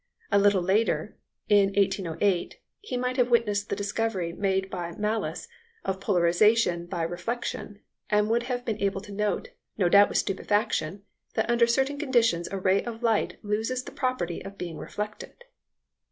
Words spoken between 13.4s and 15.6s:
loses the property of being reflected.